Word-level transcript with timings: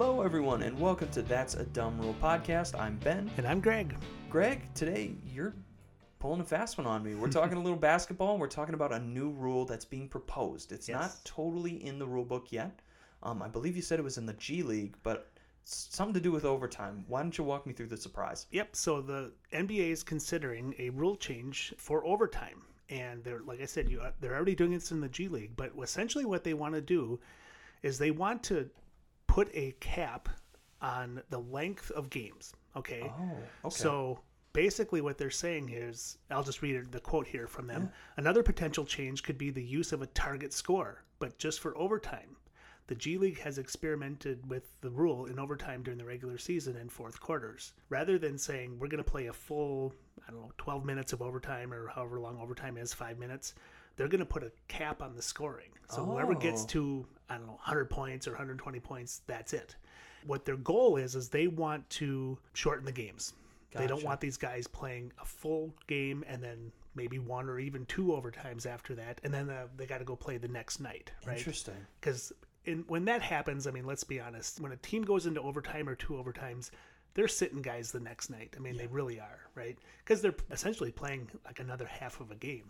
Hello, 0.00 0.22
everyone, 0.22 0.62
and 0.62 0.78
welcome 0.78 1.08
to 1.08 1.22
That's 1.22 1.54
a 1.54 1.64
Dumb 1.64 2.00
Rule 2.00 2.14
podcast. 2.22 2.78
I'm 2.78 2.98
Ben. 2.98 3.28
And 3.36 3.44
I'm 3.44 3.58
Greg. 3.58 3.96
Greg, 4.30 4.72
today 4.72 5.10
you're 5.34 5.56
pulling 6.20 6.40
a 6.40 6.44
fast 6.44 6.78
one 6.78 6.86
on 6.86 7.02
me. 7.02 7.16
We're 7.16 7.28
talking 7.28 7.58
a 7.58 7.60
little 7.64 7.76
basketball, 7.76 8.30
and 8.30 8.40
we're 8.40 8.46
talking 8.46 8.76
about 8.76 8.92
a 8.92 9.00
new 9.00 9.30
rule 9.30 9.64
that's 9.64 9.84
being 9.84 10.08
proposed. 10.08 10.70
It's 10.70 10.88
not 10.88 11.16
totally 11.24 11.84
in 11.84 11.98
the 11.98 12.06
rule 12.06 12.24
book 12.24 12.52
yet. 12.52 12.78
Um, 13.24 13.42
I 13.42 13.48
believe 13.48 13.74
you 13.74 13.82
said 13.82 13.98
it 13.98 14.04
was 14.04 14.18
in 14.18 14.24
the 14.24 14.34
G 14.34 14.62
League, 14.62 14.94
but 15.02 15.32
something 15.64 16.14
to 16.14 16.20
do 16.20 16.30
with 16.30 16.44
overtime. 16.44 17.04
Why 17.08 17.20
don't 17.20 17.36
you 17.36 17.42
walk 17.42 17.66
me 17.66 17.72
through 17.72 17.88
the 17.88 17.96
surprise? 17.96 18.46
Yep. 18.52 18.76
So 18.76 19.00
the 19.00 19.32
NBA 19.52 19.90
is 19.90 20.04
considering 20.04 20.76
a 20.78 20.90
rule 20.90 21.16
change 21.16 21.74
for 21.76 22.06
overtime, 22.06 22.62
and 22.88 23.24
they're 23.24 23.40
like 23.40 23.60
I 23.60 23.66
said, 23.66 23.90
you 23.90 24.00
they're 24.20 24.36
already 24.36 24.54
doing 24.54 24.70
this 24.70 24.92
in 24.92 25.00
the 25.00 25.08
G 25.08 25.26
League. 25.26 25.56
But 25.56 25.72
essentially, 25.82 26.24
what 26.24 26.44
they 26.44 26.54
want 26.54 26.76
to 26.76 26.80
do 26.80 27.18
is 27.82 27.98
they 27.98 28.12
want 28.12 28.44
to 28.44 28.70
put 29.38 29.54
a 29.54 29.70
cap 29.78 30.28
on 30.82 31.22
the 31.30 31.38
length 31.38 31.92
of 31.92 32.10
games. 32.10 32.52
Okay. 32.76 33.02
Oh, 33.04 33.36
okay. 33.66 33.74
So 33.76 34.18
basically, 34.52 35.00
what 35.00 35.16
they're 35.16 35.30
saying 35.30 35.68
is, 35.72 36.18
I'll 36.28 36.42
just 36.42 36.60
read 36.60 36.90
the 36.90 36.98
quote 36.98 37.28
here 37.28 37.46
from 37.46 37.68
them. 37.68 37.88
Another 38.16 38.42
potential 38.42 38.84
change 38.84 39.22
could 39.22 39.38
be 39.38 39.50
the 39.50 39.62
use 39.62 39.92
of 39.92 40.02
a 40.02 40.06
target 40.08 40.52
score, 40.52 41.04
but 41.20 41.38
just 41.38 41.60
for 41.60 41.76
overtime. 41.78 42.34
The 42.88 42.96
G 42.96 43.16
League 43.16 43.38
has 43.40 43.58
experimented 43.58 44.48
with 44.50 44.64
the 44.80 44.90
rule 44.90 45.26
in 45.26 45.38
overtime 45.38 45.82
during 45.84 45.98
the 45.98 46.04
regular 46.04 46.38
season 46.38 46.74
and 46.76 46.90
fourth 46.90 47.20
quarters. 47.20 47.74
Rather 47.90 48.18
than 48.18 48.38
saying 48.38 48.76
we're 48.78 48.88
going 48.88 49.04
to 49.04 49.08
play 49.08 49.26
a 49.28 49.32
full, 49.32 49.94
I 50.26 50.32
don't 50.32 50.40
know, 50.40 50.52
12 50.58 50.84
minutes 50.84 51.12
of 51.12 51.22
overtime 51.22 51.72
or 51.72 51.86
however 51.88 52.18
long 52.18 52.40
overtime 52.40 52.76
is, 52.76 52.92
five 52.92 53.18
minutes, 53.20 53.54
they're 53.96 54.08
going 54.08 54.20
to 54.20 54.24
put 54.26 54.42
a 54.42 54.50
cap 54.66 55.00
on 55.02 55.14
the 55.14 55.22
scoring. 55.22 55.68
So 55.90 56.04
whoever 56.04 56.34
gets 56.34 56.62
Oh. 56.64 56.66
to, 56.68 57.06
I 57.28 57.36
don't 57.36 57.46
know, 57.46 57.52
100 57.52 57.90
points 57.90 58.26
or 58.26 58.32
120 58.32 58.80
points, 58.80 59.22
that's 59.26 59.52
it. 59.52 59.76
What 60.26 60.44
their 60.44 60.56
goal 60.56 60.96
is, 60.96 61.14
is 61.14 61.28
they 61.28 61.46
want 61.46 61.88
to 61.90 62.38
shorten 62.52 62.84
the 62.84 62.92
games. 62.92 63.34
They 63.74 63.86
don't 63.86 64.02
want 64.02 64.20
these 64.20 64.36
guys 64.36 64.66
playing 64.66 65.12
a 65.20 65.24
full 65.24 65.72
game 65.86 66.24
and 66.26 66.42
then 66.42 66.72
maybe 66.94 67.18
one 67.18 67.48
or 67.48 67.58
even 67.58 67.86
two 67.86 68.06
overtimes 68.06 68.66
after 68.66 68.94
that, 68.96 69.20
and 69.22 69.32
then 69.32 69.48
uh, 69.48 69.66
they 69.76 69.86
got 69.86 69.98
to 69.98 70.04
go 70.04 70.16
play 70.16 70.36
the 70.36 70.48
next 70.48 70.80
night, 70.80 71.12
right? 71.26 71.38
Interesting. 71.38 71.74
Because 72.00 72.32
when 72.86 73.04
that 73.04 73.22
happens, 73.22 73.66
I 73.66 73.70
mean, 73.70 73.86
let's 73.86 74.04
be 74.04 74.20
honest. 74.20 74.60
When 74.60 74.72
a 74.72 74.76
team 74.76 75.02
goes 75.02 75.26
into 75.26 75.40
overtime 75.40 75.88
or 75.88 75.94
two 75.94 76.14
overtimes, 76.14 76.70
they're 77.14 77.28
sitting 77.28 77.62
guys 77.62 77.90
the 77.90 78.00
next 78.00 78.30
night. 78.30 78.54
I 78.56 78.60
mean, 78.60 78.76
they 78.76 78.86
really 78.86 79.18
are, 79.18 79.40
right? 79.54 79.76
Because 80.04 80.22
they're 80.22 80.34
essentially 80.50 80.90
playing 80.92 81.28
like 81.44 81.60
another 81.60 81.86
half 81.86 82.20
of 82.20 82.30
a 82.30 82.34
game. 82.34 82.64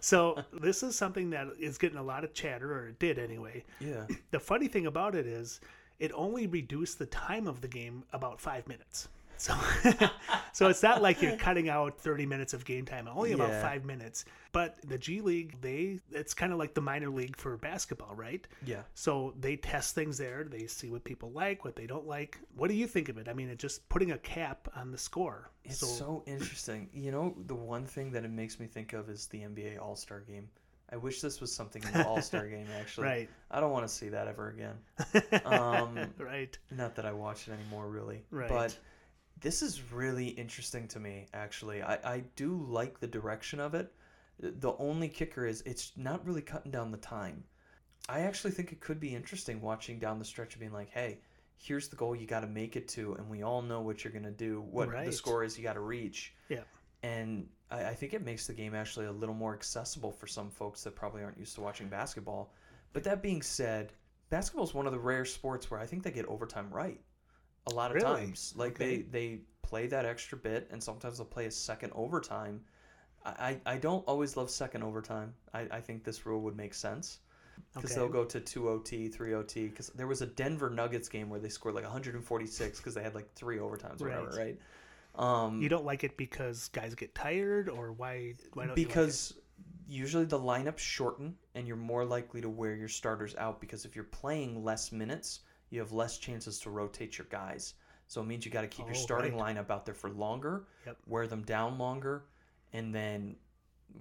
so 0.00 0.42
this 0.52 0.82
is 0.82 0.96
something 0.96 1.30
that 1.30 1.48
is 1.58 1.78
getting 1.78 1.98
a 1.98 2.02
lot 2.02 2.24
of 2.24 2.34
chatter, 2.34 2.72
or 2.72 2.88
it 2.88 2.98
did 2.98 3.18
anyway. 3.18 3.64
Yeah. 3.80 4.06
The 4.30 4.40
funny 4.40 4.68
thing 4.68 4.86
about 4.86 5.14
it 5.14 5.26
is, 5.26 5.60
it 5.98 6.10
only 6.14 6.46
reduced 6.46 6.98
the 6.98 7.06
time 7.06 7.46
of 7.46 7.60
the 7.60 7.68
game 7.68 8.04
about 8.12 8.40
five 8.40 8.66
minutes. 8.66 9.08
So, 9.36 9.54
so 10.52 10.68
it's 10.68 10.82
not 10.82 11.02
like 11.02 11.20
you're 11.20 11.36
cutting 11.36 11.68
out 11.68 11.98
30 11.98 12.26
minutes 12.26 12.54
of 12.54 12.64
game 12.64 12.84
time, 12.84 13.08
only 13.08 13.32
about 13.32 13.50
Yeah. 13.50 13.62
five 13.62 13.84
minutes. 13.84 14.24
But 14.52 14.76
the 14.86 14.96
G 14.98 15.20
League, 15.20 15.60
they 15.60 16.00
it's 16.12 16.34
kind 16.34 16.52
of 16.52 16.58
like 16.58 16.74
the 16.74 16.80
minor 16.80 17.08
league 17.08 17.36
for 17.36 17.56
basketball, 17.56 18.14
right? 18.14 18.46
Yeah. 18.64 18.82
So 18.94 19.34
they 19.40 19.56
test 19.56 19.94
things 19.94 20.16
there. 20.18 20.44
They 20.44 20.66
see 20.66 20.90
what 20.90 21.02
people 21.04 21.32
like, 21.32 21.64
what 21.64 21.74
they 21.76 21.86
don't 21.86 22.06
like. 22.06 22.38
What 22.56 22.68
do 22.68 22.74
you 22.74 22.86
think 22.86 23.08
of 23.08 23.18
it? 23.18 23.28
I 23.28 23.32
mean, 23.32 23.48
it's 23.48 23.60
just 23.62 23.88
putting 23.88 24.12
a 24.12 24.18
cap 24.18 24.68
on 24.76 24.90
the 24.92 24.98
score. 24.98 25.50
It's 25.64 25.78
so, 25.78 25.86
so, 25.86 26.22
interesting. 26.26 26.88
You 26.94 27.10
know, 27.10 27.34
the 27.46 27.54
one 27.54 27.84
thing 27.86 28.12
that 28.12 28.24
it 28.24 28.30
makes 28.30 28.60
me 28.60 28.66
think 28.66 28.92
of 28.92 29.08
is 29.10 29.26
the 29.26 29.38
NBA 29.40 29.80
All 29.80 29.96
Star 29.96 30.20
game. 30.20 30.48
I 30.92 30.96
wish 30.96 31.20
this 31.20 31.40
was 31.40 31.52
something 31.52 31.82
in 31.82 31.92
the 31.92 32.06
All 32.06 32.20
Star 32.22 32.46
game, 32.46 32.66
actually. 32.78 33.04
Right. 33.06 33.30
I 33.50 33.58
don't 33.58 33.72
want 33.72 33.88
to 33.88 33.92
see 33.92 34.10
that 34.10 34.28
ever 34.28 34.50
again. 34.50 34.76
Um, 35.44 35.98
right. 36.18 36.56
not 36.70 36.94
that 36.96 37.04
I 37.06 37.12
watch 37.12 37.48
it 37.48 37.52
anymore, 37.52 37.88
really. 37.88 38.22
Right. 38.30 38.48
But 38.48 38.78
this 39.40 39.62
is 39.62 39.92
really 39.92 40.28
interesting 40.28 40.88
to 40.88 41.00
me, 41.00 41.26
actually. 41.34 41.82
I, 41.82 41.94
I 42.04 42.24
do 42.36 42.64
like 42.68 43.00
the 43.00 43.06
direction 43.06 43.60
of 43.60 43.74
it. 43.74 43.92
The 44.38 44.74
only 44.78 45.08
kicker 45.08 45.46
is 45.46 45.62
it's 45.66 45.92
not 45.96 46.24
really 46.26 46.42
cutting 46.42 46.72
down 46.72 46.90
the 46.90 46.98
time. 46.98 47.44
I 48.08 48.20
actually 48.20 48.50
think 48.50 48.72
it 48.72 48.80
could 48.80 49.00
be 49.00 49.14
interesting 49.14 49.60
watching 49.60 49.98
down 49.98 50.18
the 50.18 50.24
stretch 50.24 50.54
of 50.54 50.60
being 50.60 50.72
like, 50.72 50.90
hey, 50.90 51.18
here's 51.56 51.88
the 51.88 51.96
goal 51.96 52.14
you 52.14 52.26
got 52.26 52.40
to 52.40 52.46
make 52.46 52.76
it 52.76 52.88
to, 52.88 53.14
and 53.14 53.28
we 53.28 53.42
all 53.42 53.62
know 53.62 53.80
what 53.80 54.04
you're 54.04 54.12
going 54.12 54.24
to 54.24 54.30
do, 54.30 54.60
what 54.70 54.90
the 54.90 55.12
score 55.12 55.44
is 55.44 55.56
you 55.56 55.64
got 55.64 55.74
to 55.74 55.80
reach. 55.80 56.34
Yeah. 56.48 56.60
And 57.02 57.48
I, 57.70 57.86
I 57.86 57.94
think 57.94 58.12
it 58.12 58.24
makes 58.24 58.46
the 58.46 58.52
game 58.52 58.74
actually 58.74 59.06
a 59.06 59.12
little 59.12 59.34
more 59.34 59.54
accessible 59.54 60.12
for 60.12 60.26
some 60.26 60.50
folks 60.50 60.82
that 60.84 60.94
probably 60.94 61.22
aren't 61.22 61.38
used 61.38 61.54
to 61.54 61.60
watching 61.60 61.88
basketball. 61.88 62.52
But 62.92 63.04
that 63.04 63.22
being 63.22 63.42
said, 63.42 63.92
basketball 64.30 64.64
is 64.64 64.74
one 64.74 64.86
of 64.86 64.92
the 64.92 64.98
rare 64.98 65.24
sports 65.24 65.70
where 65.70 65.80
I 65.80 65.86
think 65.86 66.02
they 66.02 66.10
get 66.10 66.26
overtime 66.26 66.68
right. 66.70 67.00
A 67.66 67.70
lot 67.70 67.90
of 67.90 67.98
Really? 67.98 67.98
times, 67.98 68.52
like 68.56 68.76
Okay. 68.76 68.78
they 68.78 69.02
they 69.02 69.40
play 69.62 69.86
that 69.86 70.04
extra 70.04 70.36
bit, 70.38 70.68
and 70.70 70.82
sometimes 70.82 71.18
they'll 71.18 71.26
play 71.26 71.46
a 71.46 71.50
second 71.50 71.92
overtime. 71.94 72.62
I, 73.24 73.58
I 73.66 73.78
don't 73.78 74.04
always 74.06 74.36
love 74.36 74.50
second 74.50 74.82
overtime. 74.82 75.34
I, 75.54 75.60
I 75.70 75.80
think 75.80 76.04
this 76.04 76.26
rule 76.26 76.42
would 76.42 76.56
make 76.56 76.74
sense 76.74 77.20
because 77.74 77.90
Okay. 77.90 77.94
they'll 77.94 78.08
go 78.08 78.24
to 78.24 78.40
two 78.40 78.68
OT, 78.68 79.08
three 79.08 79.34
OT. 79.34 79.68
Because 79.68 79.88
there 79.88 80.06
was 80.06 80.22
a 80.22 80.26
Denver 80.26 80.70
Nuggets 80.70 81.08
game 81.08 81.30
where 81.30 81.40
they 81.40 81.48
scored 81.48 81.74
like 81.74 81.84
146 81.84 82.78
because 82.80 82.94
they 82.94 83.02
had 83.02 83.14
like 83.14 83.32
three 83.34 83.58
overtimes 83.58 84.02
or 84.04 84.08
whatever, 84.08 84.30
Right. 84.30 84.34
right? 84.34 84.58
Um, 85.16 85.60
You 85.60 85.68
don't 85.68 85.84
like 85.84 86.04
it 86.04 86.16
because 86.16 86.68
guys 86.68 86.94
get 86.94 87.14
tired, 87.14 87.68
or 87.68 87.92
why? 87.92 88.34
Why 88.54 88.66
don't 88.66 88.74
because 88.74 89.38
usually 89.86 90.24
the 90.24 90.38
lineups 90.38 90.78
shorten 90.78 91.36
and 91.54 91.66
you're 91.68 91.76
more 91.76 92.04
likely 92.04 92.40
to 92.40 92.48
wear 92.48 92.74
your 92.74 92.88
starters 92.88 93.34
out 93.36 93.60
because 93.60 93.84
if 93.84 93.94
you're 93.94 94.04
playing 94.04 94.64
less 94.64 94.92
minutes 94.92 95.40
you 95.74 95.80
have 95.80 95.92
less 95.92 96.18
chances 96.18 96.58
to 96.60 96.70
rotate 96.70 97.18
your 97.18 97.26
guys 97.30 97.74
so 98.06 98.20
it 98.20 98.24
means 98.26 98.44
you 98.46 98.50
got 98.52 98.62
to 98.62 98.68
keep 98.68 98.86
your 98.86 98.94
Oh, 98.94 98.98
starting 98.98 99.36
right. 99.36 99.56
lineup 99.56 99.70
out 99.70 99.84
there 99.84 99.94
for 99.94 100.08
longer 100.10 100.66
Yep. 100.86 100.96
wear 101.06 101.26
them 101.26 101.42
down 101.42 101.78
longer 101.78 102.24
and 102.72 102.94
then 102.94 103.36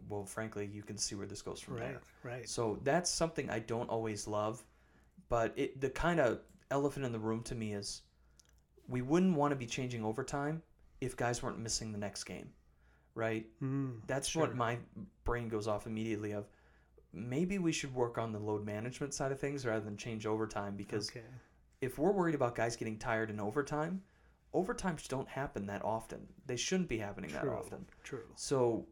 well 0.10 0.26
frankly 0.26 0.66
you 0.72 0.84
can 0.84 0.98
see 0.98 1.16
where 1.16 1.28
this 1.28 1.42
goes 1.42 1.60
from 1.60 1.78
it? 1.78 1.82
there 1.82 2.02
Right. 2.24 2.34
Right. 2.36 2.50
so 2.50 2.80
that's 2.84 3.10
something 3.10 3.50
i 3.50 3.60
don't 3.60 3.90
always 3.90 4.28
love 4.28 4.64
but 5.30 5.54
it 5.56 5.80
the 5.82 5.90
kind 5.90 6.20
of 6.20 6.40
elephant 6.72 7.06
in 7.06 7.12
the 7.12 7.20
room 7.20 7.42
to 7.44 7.56
me 7.56 7.74
is 7.74 8.02
we 8.88 9.02
wouldn't 9.02 9.36
want 9.36 9.52
to 9.52 9.56
be 9.56 9.66
changing 9.66 10.04
overtime 10.04 10.62
if 11.02 11.16
guys 11.18 11.42
weren't 11.44 11.60
missing 11.60 11.92
the 11.92 11.98
next 11.98 12.24
game 12.26 12.50
right 13.16 13.46
Mm, 13.62 14.00
that's 14.08 14.28
sure. 14.30 14.42
what 14.44 14.56
my 14.56 14.78
brain 15.24 15.48
goes 15.50 15.68
off 15.68 15.86
immediately 15.88 16.32
of 16.34 16.48
maybe 17.14 17.60
we 17.60 17.72
should 17.72 17.94
work 17.94 18.18
on 18.18 18.32
the 18.32 18.40
load 18.40 18.66
management 18.66 19.14
side 19.14 19.32
of 19.32 19.40
things 19.40 19.66
rather 19.66 19.86
than 19.86 19.96
change 19.98 20.26
overtime 20.26 20.76
because 20.76 21.10
Okay. 21.10 21.22
If 21.84 21.98
we're 22.00 22.12
worried 22.12 22.36
about 22.36 22.56
guys 22.56 22.76
getting 22.76 22.98
tired 22.98 23.30
in 23.30 23.40
overtime 23.40 24.02
overtimes 24.54 25.08
don't 25.08 25.28
happen 25.28 25.66
that 25.66 25.84
often 25.84 26.20
they 26.46 26.56
shouldn't 26.56 26.90
be 26.90 26.98
happening 26.98 27.32
that 27.32 27.48
often 27.48 27.86
True. 28.04 28.24
so 28.36 28.86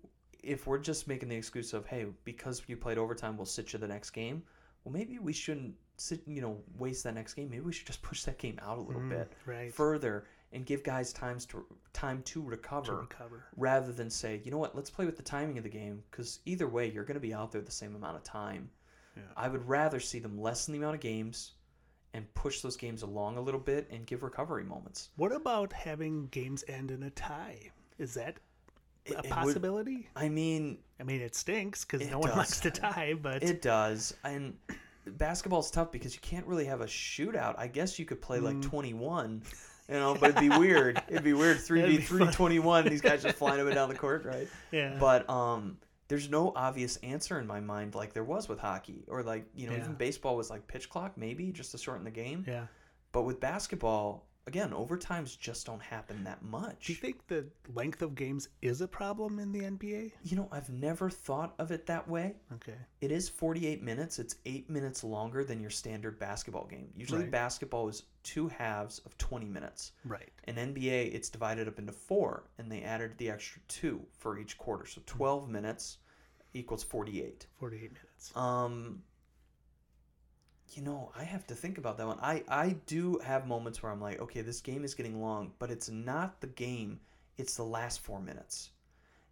if 0.43 0.65
we're 0.65 0.79
just 0.79 1.07
making 1.07 1.29
the 1.29 1.35
excuse 1.35 1.73
of 1.73 1.85
hey 1.85 2.05
because 2.23 2.61
you 2.67 2.75
played 2.75 2.97
overtime 2.97 3.37
we'll 3.37 3.45
sit 3.45 3.71
you 3.73 3.79
the 3.79 3.87
next 3.87 4.09
game 4.11 4.43
well 4.83 4.91
maybe 4.93 5.19
we 5.19 5.33
shouldn't 5.33 5.73
sit 5.97 6.21
you 6.25 6.41
know 6.41 6.57
waste 6.79 7.03
that 7.03 7.13
next 7.13 7.35
game 7.35 7.49
maybe 7.49 7.63
we 7.63 7.71
should 7.73 7.85
just 7.87 8.01
push 8.09 8.23
that 8.23 8.37
game 8.39 8.59
out 8.61 8.77
a 8.77 8.81
little 8.81 9.01
Mm, 9.01 9.09
bit 9.09 9.33
Right. 9.45 9.71
further 9.73 10.25
and 10.53 10.65
give 10.65 10.83
guys 10.83 11.13
times 11.13 11.45
to 11.45 11.65
time 11.93 12.21
to 12.23 12.41
recover 12.41 12.87
to 12.87 12.93
recover. 12.95 13.43
rather 13.55 13.93
than 13.93 14.09
say, 14.09 14.41
you 14.43 14.51
know 14.51 14.57
what, 14.57 14.75
let's 14.75 14.89
play 14.89 15.05
with 15.05 15.15
the 15.15 15.23
timing 15.23 15.57
of 15.57 15.63
the 15.63 15.69
game 15.69 16.03
because 16.11 16.39
either 16.45 16.67
way, 16.67 16.91
you're 16.91 17.05
going 17.05 17.15
to 17.15 17.21
be 17.21 17.33
out 17.33 17.53
there 17.53 17.61
the 17.61 17.71
same 17.71 17.95
amount 17.95 18.17
of 18.17 18.23
time. 18.23 18.69
Yeah. 19.15 19.23
I 19.37 19.47
would 19.47 19.65
rather 19.65 20.01
see 20.01 20.19
them 20.19 20.37
lessen 20.41 20.73
the 20.73 20.79
amount 20.79 20.95
of 20.95 20.99
games 21.01 21.53
and 22.13 22.31
push 22.33 22.61
those 22.61 22.75
games 22.75 23.03
along 23.03 23.37
a 23.37 23.41
little 23.41 23.59
bit 23.59 23.87
and 23.91 24.05
give 24.05 24.23
recovery 24.23 24.63
moments. 24.63 25.09
What 25.15 25.31
about 25.31 25.71
having 25.71 26.27
games 26.27 26.63
end 26.67 26.91
in 26.91 27.03
a 27.03 27.09
tie? 27.11 27.71
Is 27.97 28.13
that 28.15 28.35
a 29.07 29.11
it 29.11 29.15
would- 29.21 29.29
possibility? 29.29 30.09
I 30.15 30.27
mean, 30.29 30.77
I 30.99 31.03
mean, 31.03 31.21
it 31.21 31.35
stinks 31.35 31.85
because 31.85 32.09
no 32.09 32.19
one 32.19 32.29
does. 32.29 32.37
likes 32.37 32.59
to 32.61 32.71
tie, 32.71 33.13
but 33.19 33.43
it 33.43 33.61
does. 33.61 34.13
And 34.23 34.55
basketball's 35.05 35.71
tough 35.71 35.91
because 35.91 36.13
you 36.13 36.21
can't 36.21 36.45
really 36.45 36.65
have 36.65 36.81
a 36.81 36.85
shootout. 36.85 37.55
I 37.57 37.67
guess 37.67 37.97
you 37.97 38.05
could 38.05 38.21
play 38.21 38.39
like 38.39 38.57
Mm. 38.57 38.63
21. 38.63 39.41
You 39.89 39.97
know, 39.97 40.15
but 40.17 40.29
it'd 40.29 40.39
be 40.49 40.57
weird. 40.57 41.01
It'd 41.09 41.23
be 41.23 41.33
weird. 41.33 41.59
Three 41.59 41.81
That'd 41.81 41.95
v 41.95 42.01
be 42.01 42.05
three 42.07 42.25
twenty 42.27 42.59
one. 42.59 42.85
These 42.85 43.01
guys 43.01 43.23
just 43.23 43.35
flying 43.35 43.59
up 43.59 43.65
and 43.65 43.75
down 43.75 43.89
the 43.89 43.95
court, 43.95 44.23
right? 44.23 44.47
yeah. 44.71 44.95
But 44.97 45.29
um, 45.29 45.77
there's 46.11 46.29
no 46.29 46.51
obvious 46.55 46.97
answer 46.97 47.39
in 47.39 47.47
my 47.47 47.61
mind 47.61 47.95
like 47.95 48.11
there 48.13 48.23
was 48.25 48.49
with 48.49 48.59
hockey 48.59 49.05
or 49.07 49.23
like 49.23 49.45
you 49.55 49.65
know 49.67 49.73
Yeah. 49.73 49.79
even 49.83 49.93
baseball 49.95 50.35
was 50.35 50.49
like 50.49 50.67
pitch 50.67 50.89
clock 50.89 51.17
maybe 51.17 51.51
just 51.51 51.71
to 51.71 51.77
shorten 51.77 52.03
the 52.03 52.11
game. 52.11 52.43
yeah. 52.47 52.65
But 53.13 53.23
with 53.23 53.39
basketball, 53.39 54.27
again, 54.47 54.71
overtimes 54.71 55.37
just 55.37 55.65
don't 55.65 55.81
happen 55.81 56.23
that 56.23 56.41
much. 56.43 56.87
Do 56.87 56.93
you 56.93 56.99
think 56.99 57.27
the 57.27 57.45
length 57.73 58.01
of 58.01 58.15
games 58.15 58.49
is 58.61 58.81
a 58.81 58.87
problem 58.87 59.39
in 59.39 59.51
the 59.51 59.61
NBA? 59.61 60.11
You 60.23 60.35
know, 60.37 60.49
I've 60.51 60.69
never 60.69 61.09
thought 61.09 61.53
of 61.59 61.71
it 61.71 61.85
that 61.85 62.07
way. 62.07 62.35
Okay. 62.53 62.75
It 63.01 63.11
is 63.11 63.29
48 63.29 63.81
minutes. 63.81 64.19
It's 64.19 64.35
eight 64.45 64.69
minutes 64.69 65.03
longer 65.03 65.43
than 65.43 65.59
your 65.61 65.69
standard 65.69 66.17
basketball 66.19 66.65
game. 66.65 66.91
Usually, 66.95 67.21
Right. 67.23 67.31
basketball 67.31 67.87
is 67.87 68.03
two 68.23 68.47
halves 68.47 68.99
of 68.99 69.17
20 69.17 69.47
minutes. 69.47 69.91
Right. 70.05 70.31
In 70.47 70.55
NBA, 70.57 71.13
it's 71.13 71.29
divided 71.29 71.67
up 71.67 71.79
into 71.79 71.91
four, 71.93 72.43
and 72.57 72.71
they 72.71 72.81
added 72.83 73.17
the 73.17 73.29
extra 73.29 73.61
two 73.67 74.05
for 74.17 74.37
each 74.39 74.57
quarter. 74.57 74.85
So 74.85 75.01
12 75.05 75.49
minutes 75.49 75.99
equals 76.53 76.83
48. 76.83 77.47
48 77.59 77.91
minutes. 77.93 78.35
Um, 78.35 79.03
You 80.71 80.83
know, 80.83 81.11
I 81.17 81.23
have 81.23 81.45
to 81.47 81.55
think 81.55 81.77
about 81.77 81.97
that 81.97 82.07
one. 82.07 82.17
I 82.21 82.43
I 82.47 82.75
do 82.85 83.19
have 83.23 83.47
moments 83.47 83.81
where 83.83 83.91
I'm 83.91 84.01
like, 84.01 84.21
okay, 84.21 84.41
this 84.41 84.61
game 84.61 84.83
is 84.83 84.93
getting 84.93 85.21
long, 85.21 85.51
but 85.59 85.69
it's 85.69 85.89
not 85.89 86.39
the 86.41 86.47
game; 86.47 86.99
it's 87.37 87.55
the 87.55 87.63
last 87.63 87.99
four 88.01 88.19
minutes, 88.21 88.71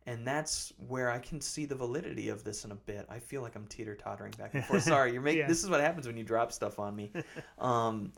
and 0.05 0.27
that's 0.27 0.73
where 0.87 1.09
I 1.09 1.19
can 1.19 1.39
see 1.39 1.65
the 1.65 1.75
validity 1.75 2.29
of 2.29 2.43
this 2.43 2.65
in 2.65 2.71
a 2.71 2.75
bit. 2.75 3.05
I 3.09 3.19
feel 3.19 3.41
like 3.41 3.55
I'm 3.55 3.67
teeter 3.67 3.95
tottering 3.95 4.33
back 4.37 4.53
and 4.53 4.65
forth. 4.65 4.83
Sorry, 4.83 5.13
you're 5.13 5.21
making. 5.29 5.41
Yeah. 5.41 5.47
This 5.47 5.63
is 5.63 5.69
what 5.69 5.79
happens 5.81 6.07
when 6.07 6.17
you 6.17 6.23
drop 6.23 6.51
stuff 6.51 6.79
on 6.79 6.95
me. 6.95 7.11
Um, 7.57 8.13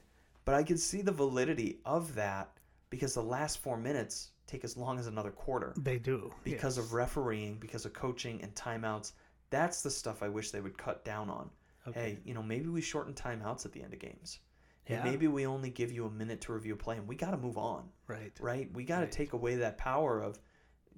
but 0.46 0.56
I 0.56 0.64
can 0.64 0.78
see 0.78 1.02
the 1.02 1.12
validity 1.12 1.80
of 1.86 2.16
that 2.16 2.50
because 2.90 3.14
the 3.14 3.24
last 3.24 3.60
four 3.60 3.78
minutes 3.78 4.32
take 4.48 4.64
as 4.64 4.76
long 4.76 5.00
as 5.00 5.08
another 5.08 5.32
quarter 5.32 5.74
They 5.78 5.98
do 5.98 6.34
because 6.44 6.78
yes. 6.78 6.86
of 6.86 6.94
refereeing, 6.94 7.58
because 7.58 7.86
of 7.86 7.94
coaching 7.94 8.42
and 8.42 8.54
timeouts. 8.54 9.14
That's 9.50 9.82
the 9.82 9.90
stuff 9.90 10.24
I 10.24 10.30
wish 10.30 10.52
they 10.52 10.62
would 10.62 10.78
cut 10.78 11.04
down 11.06 11.30
on. 11.30 11.50
Okay. 11.88 12.00
Hey, 12.00 12.20
you 12.26 12.34
know, 12.34 12.44
maybe 12.44 12.70
we 12.70 12.82
shorten 12.82 13.14
timeouts 13.14 13.66
at 13.66 13.72
the 13.72 13.82
end 13.82 13.94
of 13.94 14.00
games. 14.00 14.40
Hey, 14.84 14.96
Yeah. 14.96 15.04
maybe 15.04 15.28
we 15.28 15.46
only 15.46 15.70
give 15.70 15.92
you 15.92 16.06
a 16.06 16.10
minute 16.12 16.42
to 16.42 16.54
review 16.54 16.74
a 16.74 16.78
play 16.78 16.98
and 16.98 17.08
we 17.08 17.16
got 17.16 17.32
to 17.32 17.38
move 17.38 17.58
on, 17.58 17.90
right. 18.08 18.32
right? 18.40 18.72
We 18.74 18.84
got 18.84 18.98
to 19.00 19.06
Right. 19.06 19.12
take 19.12 19.34
away 19.34 19.56
that 19.56 19.78
power 19.78 20.22
of 20.22 20.40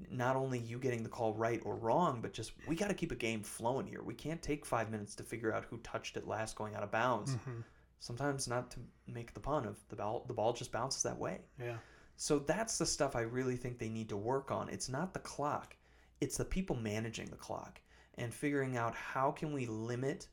not 0.10 0.36
only 0.36 0.58
you 0.60 0.80
getting 0.80 1.04
the 1.04 1.10
call 1.10 1.34
right 1.36 1.62
or 1.66 1.76
wrong, 1.76 2.20
but 2.22 2.34
just 2.34 2.54
we 2.68 2.76
got 2.76 2.88
to 2.88 2.94
keep 2.96 3.12
a 3.12 3.16
game 3.16 3.44
flowing 3.44 3.86
here. 3.86 4.02
We 4.02 4.16
can't 4.16 4.42
take 4.42 4.66
five 4.66 4.90
minutes 4.90 5.16
to 5.16 5.24
figure 5.24 5.54
out 5.54 5.66
who 5.66 5.78
touched 5.80 6.18
it 6.18 6.28
last 6.28 6.56
going 6.56 6.76
out 6.76 6.84
of 6.84 6.92
bounds. 6.92 7.36
Mhm. 7.36 7.64
Sometimes 8.00 8.48
not 8.48 8.72
to 8.72 8.80
make 9.08 9.34
the 9.34 9.40
pun 9.40 9.66
of 9.66 9.88
the 9.90 9.96
ball, 9.96 10.26
the 10.28 10.34
ball 10.34 10.52
just 10.54 10.72
bounces 10.72 11.04
that 11.04 11.18
way. 11.18 11.42
Yeah. 11.60 11.78
So 12.16 12.40
that's 12.40 12.78
the 12.78 12.86
stuff 12.86 13.16
I 13.16 13.22
really 13.22 13.56
think 13.56 13.80
they 13.80 13.90
need 13.90 14.10
to 14.10 14.18
work 14.18 14.52
on. 14.52 14.68
It's 14.70 14.90
not 14.90 15.14
the 15.14 15.20
clock, 15.20 15.76
it's 16.20 16.38
the 16.38 16.46
people 16.46 16.76
managing 16.76 17.28
the 17.30 17.38
clock 17.38 17.82
and 18.16 18.34
figuring 18.34 18.78
out 18.78 18.96
how 18.96 19.32
can 19.32 19.54
we 19.54 19.66
limit 19.68 20.28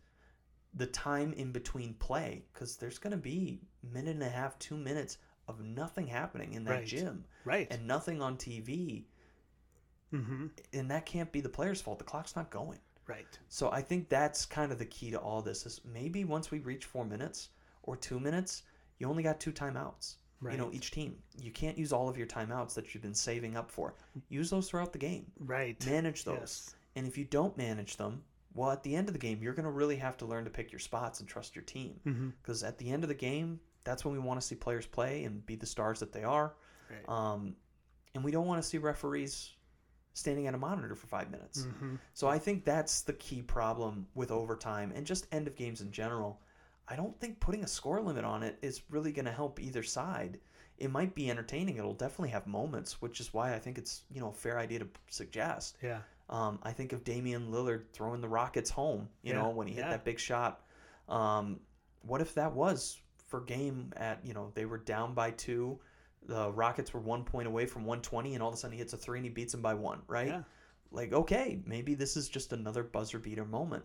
the 0.75 0.87
time 0.87 1.33
in 1.35 1.53
between 1.53 1.95
play 1.95 2.45
because 2.53 2.77
there's 2.77 2.99
going 2.99 3.11
to 3.11 3.17
be 3.17 3.61
a 3.83 3.93
minute 3.95 4.15
and 4.15 4.23
a 4.23 4.29
half, 4.29 4.59
two 4.59 4.77
minutes 4.77 5.19
of 5.49 5.61
nothing 5.61 6.07
happening 6.07 6.53
in 6.55 6.65
that 6.65 6.71
Right. 6.71 6.87
gym 6.87 7.25
Right. 7.45 7.67
and 7.71 7.87
nothing 7.87 8.23
on 8.23 8.37
TV, 8.37 9.07
mm-hmm. 10.13 10.47
and 10.73 10.91
that 10.91 11.07
can't 11.07 11.33
be 11.33 11.41
the 11.41 11.49
player's 11.49 11.81
fault. 11.81 11.99
The 11.99 12.05
clock's 12.05 12.37
not 12.37 12.51
going. 12.51 12.79
Right. 13.07 13.27
So 13.49 13.71
I 13.73 13.83
think 13.83 14.09
that's 14.09 14.47
kind 14.47 14.71
of 14.71 14.79
the 14.79 14.87
key 14.87 15.11
to 15.11 15.19
all 15.19 15.43
this 15.43 15.67
is 15.67 15.81
maybe 15.85 16.25
once 16.25 16.51
we 16.51 16.61
reach 16.61 16.85
four 16.85 17.05
minutes 17.05 17.49
or 17.83 17.97
two 17.97 18.21
minutes, 18.21 18.63
you 18.99 19.09
only 19.09 19.23
got 19.25 19.41
two 19.41 19.53
timeouts. 19.53 20.17
Right. 20.41 20.53
You 20.53 20.59
know, 20.59 20.71
each 20.73 20.91
team. 20.91 21.19
You 21.43 21.51
can't 21.51 21.77
use 21.77 21.93
all 21.93 22.09
of 22.09 22.17
your 22.17 22.27
timeouts 22.27 22.73
that 22.75 22.95
you've 22.95 23.03
been 23.03 23.15
saving 23.15 23.57
up 23.57 23.71
for. 23.71 23.95
Use 24.29 24.49
those 24.49 24.71
throughout 24.71 24.93
the 24.93 24.99
game. 24.99 25.27
Right. 25.39 25.85
Manage 25.85 26.25
those. 26.25 26.39
Yes. 26.41 26.75
And 26.97 27.07
if 27.07 27.19
you 27.19 27.25
don't 27.25 27.57
manage 27.59 27.97
them, 27.99 28.23
well, 28.55 28.71
at 28.71 28.83
the 28.83 28.95
end 28.95 29.09
of 29.09 29.13
the 29.13 29.21
game, 29.21 29.41
you're 29.43 29.55
going 29.55 29.65
to 29.65 29.71
really 29.71 29.97
have 29.97 30.17
to 30.19 30.27
learn 30.27 30.45
to 30.45 30.51
pick 30.51 30.73
your 30.73 30.79
spots 30.79 31.21
and 31.21 31.29
trust 31.29 31.55
your 31.55 31.65
team. 31.65 32.01
Mm-hmm. 32.07 32.29
Because 32.43 32.63
at 32.63 32.79
the 32.79 32.91
end 32.91 33.05
of 33.05 33.09
the 33.09 33.15
game, 33.15 33.61
that's 33.85 34.05
when 34.05 34.13
we 34.13 34.21
want 34.21 34.41
to 34.41 34.47
see 34.47 34.55
players 34.55 34.87
play 34.87 35.25
and 35.25 35.45
be 35.47 35.57
the 35.57 35.67
stars 35.67 36.01
that 36.01 36.13
they 36.13 36.25
are. 36.25 36.55
Right. 36.91 37.09
Um, 37.09 37.55
and 38.15 38.25
we 38.25 38.31
don't 38.31 38.47
want 38.47 38.61
to 38.63 38.69
see 38.69 38.79
referees 38.79 39.53
standing 40.15 40.47
at 40.47 40.55
a 40.55 40.59
monitor 40.59 40.95
for 40.95 41.07
five 41.07 41.31
minutes. 41.31 41.63
mm-hmm. 41.63 41.95
So 42.15 42.29
I 42.29 42.39
think 42.39 42.65
that's 42.65 43.03
the 43.03 43.13
key 43.15 43.43
problem 43.43 44.07
with 44.15 44.31
overtime 44.31 44.93
and 44.95 45.07
just 45.07 45.27
end 45.33 45.47
of 45.47 45.55
games 45.55 45.81
in 45.81 45.93
general. 45.93 46.41
I 46.89 46.97
don't 46.97 47.19
think 47.21 47.39
putting 47.39 47.63
a 47.63 47.69
score 47.69 48.01
limit 48.01 48.25
on 48.25 48.43
it 48.43 48.59
is 48.63 48.83
really 48.91 49.13
going 49.13 49.27
to 49.27 49.33
help 49.33 49.61
either 49.61 49.83
side. 49.83 50.41
It 50.79 50.91
might 50.91 51.15
be 51.15 51.31
entertaining. 51.31 51.77
It'll 51.77 51.95
definitely 51.95 52.31
have 52.31 52.47
moments, 52.47 53.01
which 53.01 53.21
is 53.21 53.33
why 53.33 53.55
I 53.55 53.59
think 53.59 53.79
it's 53.79 54.03
you 54.11 54.21
know 54.21 54.31
a 54.31 54.33
fair 54.33 54.59
idea 54.59 54.81
to 54.81 54.89
suggest. 55.09 55.79
Yeah. 55.83 56.01
Um, 56.31 56.59
I 56.63 56.73
think 56.73 56.93
of 56.93 57.05
Damian 57.05 57.51
Lillard 57.51 57.85
throwing 57.93 58.21
the 58.21 58.29
Rockets 58.29 58.71
home. 58.71 59.09
You 59.23 59.33
Yeah, 59.35 59.43
know 59.43 59.51
when 59.51 59.67
he 59.67 59.75
hit 59.75 59.83
yeah. 59.85 59.91
that 59.91 60.05
big 60.05 60.19
shot. 60.19 60.63
Um, 61.09 61.61
what 62.03 62.21
if 62.21 62.35
that 62.35 62.53
was 62.55 62.99
for 63.27 63.41
game 63.41 63.93
at 63.97 64.25
you 64.25 64.33
know 64.33 64.51
they 64.55 64.65
were 64.65 64.79
down 64.79 65.13
by 65.15 65.33
two, 65.33 65.79
the 66.27 66.53
Rockets 66.53 66.95
were 66.95 67.01
one 67.01 67.25
point 67.25 67.49
away 67.49 67.67
from 67.67 67.83
120, 67.85 68.35
and 68.35 68.43
all 68.43 68.49
of 68.49 68.55
a 68.55 68.57
sudden 68.57 68.73
he 68.73 68.79
hits 68.79 68.93
a 68.93 68.97
three 68.97 69.19
and 69.19 69.25
he 69.25 69.31
beats 69.31 69.53
them 69.53 69.61
by 69.63 69.75
one. 69.75 70.03
Right 70.07 70.29
Yeah. 70.29 70.43
like 70.93 71.13
okay 71.13 71.61
maybe 71.67 71.95
this 71.95 72.17
is 72.17 72.29
just 72.29 72.53
another 72.53 72.83
buzzer 72.83 73.19
beater 73.21 73.45
moment 73.45 73.85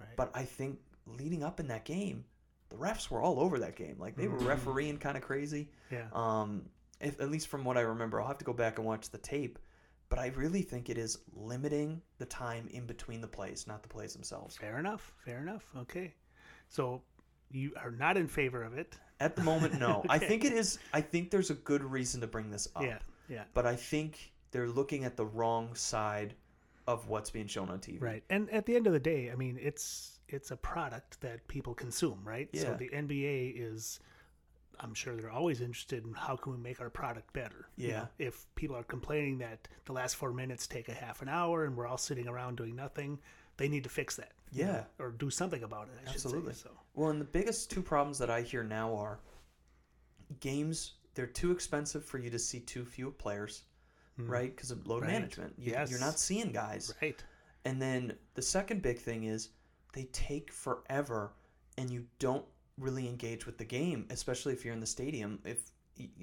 Right. 0.00 0.08
but 0.16 0.30
i 0.34 0.44
think 0.44 0.78
leading 1.06 1.42
up 1.42 1.58
in 1.58 1.66
that 1.68 1.84
game 1.84 2.24
the 2.68 2.76
refs 2.76 3.10
were 3.10 3.20
all 3.20 3.40
over 3.40 3.58
that 3.58 3.74
game 3.74 3.96
like 3.98 4.14
they 4.16 4.28
were 4.28 4.38
Mhm. 4.38 4.46
refereeing 4.46 4.98
kind 4.98 5.16
of 5.16 5.22
crazy 5.24 5.68
yeah. 5.90 6.06
um 6.12 6.68
if, 7.00 7.20
at 7.20 7.28
least 7.28 7.48
from 7.48 7.64
what 7.64 7.76
i 7.76 7.80
remember 7.80 8.20
i'll 8.20 8.28
have 8.28 8.38
to 8.38 8.44
go 8.44 8.52
back 8.52 8.78
and 8.78 8.86
watch 8.86 9.10
the 9.10 9.18
tape 9.18 9.58
but 10.08 10.18
i 10.18 10.28
really 10.36 10.62
think 10.62 10.88
it 10.90 10.98
is 10.98 11.18
limiting 11.34 12.00
the 12.18 12.26
time 12.26 12.68
in 12.72 12.86
between 12.86 13.20
the 13.20 13.26
plays 13.28 13.66
not 13.66 13.82
the 13.82 13.88
plays 13.88 14.12
themselves 14.12 14.56
Fair 14.56 14.78
enough. 14.78 15.12
Fair 15.24 15.38
enough. 15.38 15.64
Okay. 15.76 16.14
So 16.68 17.02
you 17.50 17.72
are 17.82 17.90
not 17.90 18.16
in 18.16 18.26
favor 18.26 18.62
of 18.62 18.74
it. 18.78 18.96
at 19.20 19.36
the 19.36 19.42
moment 19.42 19.78
no 19.78 20.04
i 20.08 20.18
think 20.18 20.44
it 20.44 20.52
is 20.52 20.78
i 20.92 21.00
think 21.00 21.30
there's 21.30 21.50
a 21.50 21.54
good 21.54 21.84
reason 21.84 22.20
to 22.20 22.26
bring 22.26 22.50
this 22.50 22.66
up 22.74 22.82
Yeah. 22.82 22.98
Yeah. 23.28 23.44
but 23.54 23.64
i 23.66 23.76
think 23.76 24.32
they're 24.50 24.68
looking 24.68 25.04
at 25.04 25.16
the 25.16 25.24
wrong 25.26 25.74
side 25.74 26.34
of 26.86 27.08
what's 27.08 27.30
being 27.30 27.46
shown 27.46 27.70
on 27.70 27.78
tv 27.78 28.00
Right. 28.00 28.22
And 28.30 28.50
at 28.50 28.66
the 28.66 28.74
end 28.76 28.86
of 28.86 28.92
the 28.92 29.00
day, 29.00 29.30
I 29.32 29.36
mean, 29.36 29.58
it's 29.60 30.18
it's 30.28 30.50
a 30.50 30.56
product 30.56 31.20
that 31.20 31.46
people 31.48 31.74
consume, 31.74 32.20
right? 32.24 32.48
Yeah. 32.52 32.62
So 32.62 32.74
the 32.74 32.88
NBA 32.88 33.54
is 33.56 34.00
I'm 34.80 34.94
sure 34.94 35.16
they're 35.16 35.30
always 35.30 35.60
interested 35.60 36.04
in 36.04 36.12
how 36.14 36.36
can 36.36 36.52
we 36.52 36.58
make 36.58 36.80
our 36.80 36.90
product 36.90 37.32
better. 37.32 37.68
You 37.76 37.88
Yeah. 37.88 37.98
know, 38.00 38.08
if 38.18 38.46
people 38.54 38.76
are 38.76 38.82
complaining 38.84 39.38
that 39.38 39.68
the 39.84 39.92
last 39.92 40.16
4 40.16 40.32
minutes 40.32 40.66
take 40.66 40.88
a 40.88 40.94
half 40.94 41.22
an 41.22 41.28
hour 41.28 41.64
and 41.64 41.76
we're 41.76 41.86
all 41.86 41.98
sitting 41.98 42.28
around 42.28 42.56
doing 42.56 42.74
nothing, 42.76 43.18
they 43.56 43.68
need 43.68 43.84
to 43.84 43.90
fix 43.90 44.16
that. 44.16 44.32
you 44.52 44.64
know, 44.66 44.70
Yeah. 44.72 44.84
or 45.04 45.10
do 45.10 45.30
something 45.30 45.64
about 45.64 45.88
it, 45.88 45.94
I 46.06 46.10
Absolutely. 46.10 46.52
should 46.52 46.58
say. 46.62 46.68
So, 46.68 46.78
Well, 46.94 47.10
and 47.10 47.20
the 47.20 47.24
biggest 47.24 47.72
two 47.72 47.82
problems 47.82 48.18
that 48.18 48.30
I 48.30 48.42
hear 48.42 48.62
now 48.62 48.94
are 48.94 49.18
games. 50.40 50.94
They're 51.14 51.26
too 51.26 51.50
expensive 51.50 52.04
for 52.04 52.18
you 52.18 52.30
to 52.30 52.38
see 52.38 52.60
too 52.60 52.84
few 52.84 53.10
players, 53.12 53.64
mm, 54.18 54.28
right? 54.28 54.54
Because 54.54 54.70
of 54.70 54.86
load 54.86 55.02
Right. 55.02 55.10
management. 55.12 55.54
You, 55.58 55.72
You're 55.88 55.98
not 56.00 56.18
seeing 56.20 56.52
guys. 56.52 56.92
Right. 57.02 57.22
And 57.64 57.80
then 57.80 58.16
the 58.34 58.42
second 58.42 58.82
big 58.82 58.98
thing 58.98 59.24
is 59.24 59.50
they 59.92 60.04
take 60.06 60.52
forever, 60.52 61.32
and 61.76 61.90
you 61.90 62.06
don't 62.18 62.46
really 62.78 63.08
engage 63.08 63.46
with 63.46 63.58
the 63.58 63.64
game, 63.64 64.06
especially 64.10 64.52
if 64.52 64.64
you're 64.64 64.74
in 64.74 64.80
the 64.80 64.86
stadium. 64.86 65.40
If 65.44 65.70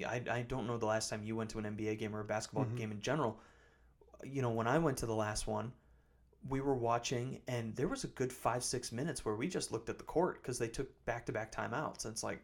I, 0.06 0.22
I 0.30 0.42
don't 0.42 0.66
know 0.66 0.76
the 0.76 0.86
last 0.86 1.08
time 1.08 1.24
you 1.24 1.34
went 1.34 1.50
to 1.50 1.58
an 1.58 1.64
NBA 1.64 1.98
game 1.98 2.14
or 2.14 2.20
a 2.20 2.24
basketball 2.24 2.66
Mhm. 2.66 2.76
game 2.76 2.92
in 2.92 3.00
general. 3.00 3.40
You 4.22 4.42
know, 4.42 4.50
when 4.50 4.66
I 4.66 4.78
went 4.78 4.98
to 4.98 5.06
the 5.06 5.14
last 5.14 5.46
one, 5.46 5.72
we 6.48 6.60
were 6.60 6.74
watching, 6.74 7.40
and 7.46 7.74
there 7.76 7.88
was 7.88 8.04
a 8.04 8.08
good 8.08 8.32
five, 8.32 8.62
six 8.64 8.92
minutes 8.92 9.24
where 9.24 9.36
we 9.36 9.48
just 9.48 9.72
looked 9.72 9.88
at 9.88 9.98
the 9.98 10.04
court 10.04 10.42
because 10.42 10.58
they 10.58 10.68
took 10.68 11.04
back 11.04 11.24
to 11.26 11.32
back 11.32 11.52
timeouts. 11.52 12.04
And 12.04 12.12
it's 12.12 12.22
like, 12.22 12.42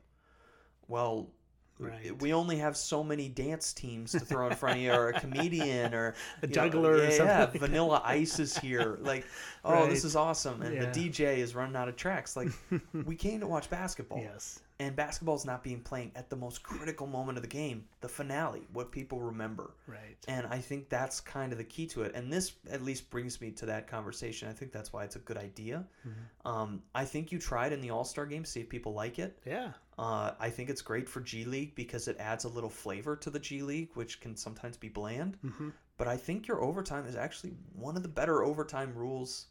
well, 0.87 1.31
Right. 1.79 2.21
we 2.21 2.33
only 2.33 2.57
have 2.57 2.77
so 2.77 3.05
many 3.05 3.29
dance 3.29 3.73
teams 3.73 4.13
to 4.13 4.21
throw 4.21 4.49
in 4.49 4.57
front 4.57 4.77
of 4.79 4.83
you, 4.83 4.93
or 4.93 5.11
a 5.11 5.21
comedian, 5.21 5.95
or 5.95 6.15
A 6.43 6.47
know, 6.47 6.53
juggler 6.53 6.93
or 6.93 7.05
yeah, 7.05 7.11
something 7.11 7.27
yeah, 7.27 7.41
like. 7.45 7.61
Vanilla 7.61 8.03
Ice 8.05 8.39
is 8.41 8.57
here. 8.59 8.99
Like, 9.03 9.25
oh, 9.65 9.73
Right. 9.73 9.91
this 9.91 10.05
is 10.05 10.17
awesome, 10.17 10.63
and 10.63 10.75
Yeah. 10.75 10.91
the 10.91 11.11
DJ 11.11 11.39
is 11.39 11.55
running 11.55 11.77
out 11.77 11.89
of 11.89 11.97
tracks. 11.97 12.37
Like, 12.37 12.49
we 13.05 13.15
came 13.17 13.41
to 13.41 13.47
watch 13.47 13.71
basketball, 13.71 14.19
yes. 14.19 14.61
And 14.81 14.95
basketball's 14.95 15.45
not 15.45 15.65
being 15.65 15.81
played 15.81 16.13
at 16.15 16.31
the 16.31 16.37
most 16.37 16.63
critical 16.63 17.07
moment 17.07 17.37
of 17.37 17.43
the 17.43 17.49
game, 17.49 17.85
the 18.01 18.09
finale, 18.09 18.63
what 18.73 18.93
people 18.93 19.21
remember. 19.21 19.75
Right. 19.87 20.17
And 20.29 20.47
I 20.47 20.59
think 20.59 20.89
that's 20.89 21.21
kind 21.21 21.51
of 21.53 21.59
the 21.59 21.65
key 21.65 21.87
to 21.89 22.03
it. 22.03 22.15
And 22.15 22.33
this 22.33 22.53
at 22.71 22.83
least 22.83 23.11
brings 23.11 23.41
me 23.41 23.51
to 23.53 23.67
that 23.67 23.89
conversation. 23.89 24.49
I 24.49 24.53
think 24.53 24.71
that's 24.71 24.93
why 24.93 25.05
it's 25.05 25.17
a 25.17 25.21
good 25.21 25.37
idea. 25.37 25.85
Mhm. 26.07 26.49
Um, 26.49 26.83
I 26.95 27.05
think 27.05 27.33
you 27.33 27.39
tried 27.39 27.73
in 27.73 27.81
the 27.81 27.91
All 27.91 28.05
Star 28.05 28.25
game, 28.25 28.45
see 28.45 28.61
if 28.61 28.69
people 28.69 28.93
like 28.95 29.19
it. 29.19 29.39
Yeah. 29.45 29.73
Uh, 29.99 30.35
I 30.39 30.51
think 30.51 30.71
it's 30.71 30.83
great 30.83 31.09
for 31.09 31.21
G 31.21 31.45
League 31.45 31.75
because 31.75 32.07
it 32.07 32.17
adds 32.21 32.45
a 32.45 32.49
little 32.49 32.71
flavor 32.71 33.17
to 33.17 33.31
the 33.31 33.41
G 33.41 33.63
League, 33.63 33.91
which 33.95 34.21
can 34.21 34.37
sometimes 34.37 34.77
be 34.77 34.89
bland. 34.89 35.37
hmm 35.43 35.71
But 35.97 36.07
I 36.07 36.17
think 36.17 36.47
your 36.47 36.63
overtime 36.63 37.07
is 37.07 37.17
actually 37.17 37.55
one 37.73 37.97
of 37.97 38.05
the 38.05 38.09
better 38.09 38.45
overtime 38.45 38.95
rules 38.95 39.47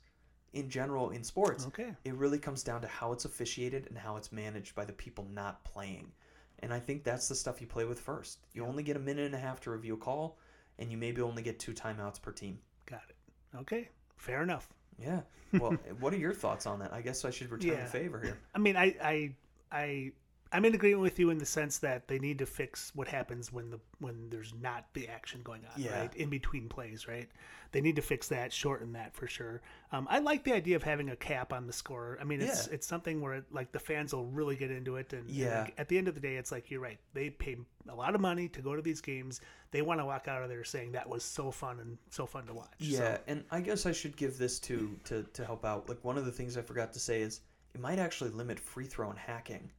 in 0.57 0.69
general 0.69 1.11
in 1.11 1.23
sports. 1.23 1.65
Okay. 1.67 1.93
It 2.03 2.13
really 2.15 2.39
comes 2.39 2.63
down 2.63 2.81
to 2.81 2.87
how 2.87 3.11
it's 3.13 3.25
officiated 3.25 3.87
and 3.89 3.97
how 3.97 4.17
it's 4.17 4.31
managed 4.31 4.75
by 4.75 4.85
the 4.85 4.93
people 4.93 5.27
not 5.31 5.63
playing. 5.63 6.11
And 6.59 6.73
I 6.73 6.79
think 6.79 7.03
that's 7.03 7.27
the 7.27 7.35
stuff 7.35 7.61
you 7.61 7.67
play 7.67 7.85
with 7.85 7.99
first. 7.99 8.39
You 8.53 8.65
only 8.65 8.81
get 8.83 8.95
a 8.95 8.99
minute 8.99 9.25
and 9.25 9.35
a 9.35 9.39
half 9.39 9.59
to 9.61 9.71
review 9.71 9.93
a 9.93 9.97
call, 9.97 10.39
and 10.79 10.91
you 10.91 10.97
maybe 10.97 11.21
only 11.21 11.43
get 11.43 11.59
two 11.59 11.73
timeouts 11.73 12.19
per 12.21 12.31
team. 12.31 12.57
Got 12.87 13.03
it. 13.09 13.15
Okay. 13.57 13.89
Fair 14.15 14.41
enough. 14.41 14.67
Yeah. 14.97 15.21
Well, 15.53 15.73
what 15.99 16.13
are 16.13 16.17
your 16.17 16.33
thoughts 16.33 16.65
on 16.65 16.79
that? 16.79 16.91
I 16.91 17.01
guess 17.01 17.23
I 17.25 17.29
should 17.29 17.51
return 17.51 17.71
Yeah. 17.71 17.83
the 17.83 17.89
favor 17.89 18.19
here. 18.19 18.39
I 18.55 18.57
mean, 18.57 18.75
I, 18.75 18.95
I, 19.01 19.35
I, 19.71 20.11
I'm 20.57 20.65
in 20.65 20.73
agreement 20.73 21.03
with 21.03 21.19
you 21.19 21.29
in 21.29 21.37
the 21.37 21.45
sense 21.45 21.77
that 21.79 22.07
they 22.07 22.17
need 22.17 22.39
to 22.39 22.47
fix 22.47 22.91
what 22.95 23.07
happens 23.07 23.53
when 23.53 23.69
the 23.69 23.79
when 23.99 24.27
there's 24.31 24.55
not 24.59 24.85
the 24.93 25.07
action 25.07 25.41
going 25.43 25.61
on, 25.71 25.79
Yeah. 25.79 25.99
right? 25.99 26.15
In 26.15 26.29
between 26.29 26.67
plays, 26.67 27.07
right? 27.07 27.29
They 27.73 27.79
need 27.81 27.95
to 27.97 28.01
fix 28.01 28.27
that, 28.29 28.51
shorten 28.51 28.93
that 28.93 29.13
for 29.13 29.27
sure. 29.27 29.61
Um, 29.91 30.07
I 30.09 30.17
like 30.17 30.43
the 30.43 30.53
idea 30.53 30.75
of 30.75 30.81
having 30.81 31.09
a 31.11 31.15
cap 31.15 31.53
on 31.53 31.67
the 31.67 31.73
score. 31.73 32.17
I 32.19 32.23
mean, 32.23 32.41
it's 32.41 32.65
Yeah. 32.67 32.73
it's 32.73 32.87
something 32.87 33.21
where 33.21 33.45
like 33.51 33.71
the 33.71 33.77
fans 33.77 34.15
will 34.15 34.25
really 34.25 34.55
get 34.55 34.71
into 34.71 34.95
it, 34.95 35.13
and, 35.13 35.27
and, 35.27 35.29
Yeah. 35.29 35.61
like, 35.65 35.75
at 35.77 35.89
the 35.89 35.97
end 35.99 36.07
of 36.07 36.15
the 36.15 36.21
day, 36.21 36.37
it's 36.37 36.51
like 36.51 36.71
you're 36.71 36.81
right. 36.81 36.97
They 37.13 37.29
pay 37.29 37.57
a 37.87 37.93
lot 37.93 38.15
of 38.15 38.21
money 38.21 38.49
to 38.49 38.61
go 38.63 38.75
to 38.75 38.81
these 38.81 38.99
games. 38.99 39.41
They 39.69 39.83
want 39.83 39.99
to 39.99 40.05
walk 40.05 40.27
out 40.27 40.41
of 40.41 40.49
there 40.49 40.63
saying 40.63 40.93
that 40.93 41.07
was 41.07 41.23
so 41.23 41.51
fun 41.51 41.79
and 41.79 41.99
so 42.09 42.25
fun 42.25 42.47
to 42.47 42.55
watch. 42.55 42.73
Yeah, 42.79 42.97
So, 43.17 43.21
and 43.27 43.43
I 43.51 43.61
guess 43.61 43.85
I 43.85 43.91
should 43.91 44.15
give 44.17 44.39
this 44.39 44.59
to 44.61 44.99
to 45.03 45.21
to 45.21 45.45
help 45.45 45.65
out. 45.65 45.87
Like 45.87 46.03
one 46.03 46.17
of 46.17 46.25
the 46.25 46.31
things 46.31 46.57
I 46.57 46.63
forgot 46.63 46.93
to 46.93 46.99
say 46.99 47.21
is 47.21 47.41
it 47.75 47.79
might 47.79 47.99
actually 47.99 48.31
limit 48.31 48.59
free 48.59 48.85
throw 48.85 49.11
and 49.11 49.19
hacking 49.19 49.69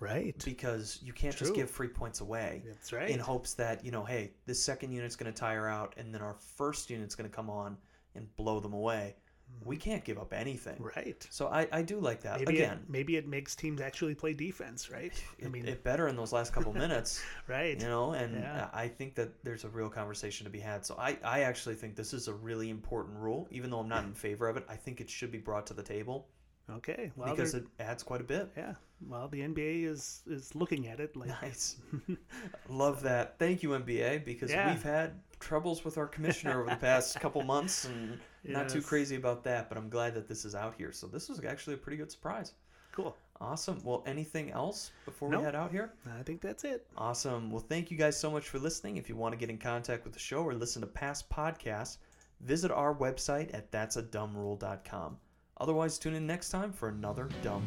Right. 0.00 0.34
because 0.44 0.98
you 1.02 1.12
can't 1.12 1.34
just 1.36 1.54
give 1.54 1.70
free 1.70 1.88
points 1.88 2.20
away 2.20 2.62
That's 2.66 2.92
right. 2.92 3.08
in 3.08 3.18
hopes 3.18 3.54
that, 3.54 3.84
you 3.84 3.90
know, 3.90 4.04
hey, 4.04 4.32
this 4.46 4.62
second 4.62 4.92
unit's 4.92 5.16
going 5.16 5.32
to 5.32 5.38
tire 5.38 5.66
out 5.68 5.94
and 5.96 6.14
then 6.14 6.20
our 6.20 6.34
first 6.56 6.90
unit's 6.90 7.14
going 7.14 7.28
to 7.30 7.34
come 7.34 7.48
on 7.48 7.76
and 8.14 8.26
blow 8.36 8.60
them 8.60 8.72
away. 8.74 9.14
Hmm. 9.62 9.68
We 9.68 9.76
can't 9.76 10.04
give 10.04 10.18
up 10.18 10.32
anything. 10.32 10.76
right. 10.82 11.26
So 11.30 11.46
I, 11.48 11.68
I 11.72 11.82
do 11.82 12.00
like 12.00 12.22
that. 12.22 12.38
Maybe 12.40 12.56
Again, 12.58 12.78
it, 12.82 12.90
maybe 12.90 13.16
it 13.16 13.26
makes 13.28 13.54
teams 13.54 13.80
actually 13.80 14.14
play 14.14 14.32
defense, 14.34 14.90
right? 14.90 15.12
I 15.44 15.48
mean, 15.48 15.66
it 15.68 15.84
better 15.84 16.08
in 16.08 16.16
those 16.16 16.32
last 16.32 16.52
couple 16.52 16.72
minutes, 16.84 17.22
right. 17.46 17.80
you 17.80 17.86
know, 17.86 18.12
and 18.12 18.34
Yeah. 18.34 18.68
I 18.74 18.88
think 18.88 19.14
that 19.14 19.42
there's 19.44 19.64
a 19.64 19.68
real 19.68 19.88
conversation 19.88 20.44
to 20.44 20.50
be 20.50 20.60
had. 20.60 20.84
So 20.84 20.96
I, 20.98 21.18
I 21.24 21.40
actually 21.42 21.74
think 21.76 21.94
this 21.94 22.12
is 22.12 22.28
a 22.28 22.34
really 22.34 22.68
important 22.70 23.18
rule, 23.18 23.46
even 23.50 23.70
though 23.70 23.78
I'm 23.80 23.88
not 23.88 24.04
in 24.04 24.12
favor 24.14 24.48
of 24.48 24.56
it. 24.56 24.64
I 24.68 24.76
think 24.76 25.00
it 25.00 25.08
should 25.08 25.30
be 25.30 25.38
brought 25.38 25.66
to 25.68 25.74
the 25.74 25.82
table 25.82 26.26
Okay. 26.70 27.12
Well, 27.16 27.34
because 27.34 27.54
it 27.54 27.66
adds 27.78 28.02
quite 28.02 28.20
a 28.20 28.24
bit. 28.24 28.50
yeah. 28.56 28.74
Well, 29.06 29.28
the 29.28 29.40
NBA 29.40 29.84
is 29.84 30.22
is 30.26 30.54
looking 30.54 30.86
at 30.88 30.98
it 30.98 31.14
like 31.14 31.28
Nice. 31.42 31.76
Love 32.68 33.02
that. 33.02 33.38
Thank 33.38 33.62
you, 33.62 33.70
NBA, 33.70 34.24
because 34.24 34.50
Yeah. 34.50 34.70
we've 34.70 34.82
had 34.82 35.20
troubles 35.40 35.84
with 35.84 35.98
our 35.98 36.06
commissioner 36.06 36.60
over 36.62 36.70
the 36.70 36.76
past 36.76 37.20
couple 37.20 37.42
months 37.42 37.84
and 37.84 38.18
not 38.44 38.68
too 38.70 38.80
crazy 38.80 39.16
about 39.16 39.44
that, 39.44 39.68
but 39.68 39.76
I'm 39.76 39.90
glad 39.90 40.14
that 40.14 40.26
this 40.26 40.44
is 40.46 40.54
out 40.54 40.74
here. 40.78 40.90
So 40.90 41.06
this 41.06 41.28
was 41.28 41.44
actually 41.44 41.74
a 41.74 41.78
pretty 41.78 41.98
good 41.98 42.10
surprise. 42.10 42.52
cool. 42.92 43.14
Awesome. 43.40 43.80
Well, 43.84 44.02
anything 44.06 44.52
else 44.52 44.92
before 45.04 45.28
we 45.28 45.36
head 45.36 45.56
out 45.56 45.70
here? 45.72 45.92
I 46.18 46.22
think 46.22 46.40
that's 46.40 46.62
it. 46.64 46.86
Awesome. 46.96 47.50
Well, 47.50 47.64
thank 47.68 47.90
you 47.90 47.98
guys 47.98 48.18
so 48.18 48.30
much 48.30 48.48
for 48.48 48.58
listening. 48.60 48.96
If 48.96 49.08
you 49.08 49.16
want 49.16 49.32
to 49.32 49.36
get 49.36 49.50
in 49.50 49.58
contact 49.58 50.04
with 50.04 50.12
the 50.14 50.20
show 50.20 50.44
or 50.44 50.54
listen 50.54 50.80
to 50.82 50.86
past 50.86 51.28
podcasts, 51.28 51.98
visit 52.40 52.70
our 52.70 52.94
website 52.94 53.52
at 53.52 53.70
that'sadumbRule.com. 53.72 55.18
Otherwise, 55.58 55.98
tune 55.98 56.14
in 56.14 56.26
next 56.26 56.50
time 56.50 56.72
for 56.72 56.88
another 56.88 57.28
dumb. 57.42 57.64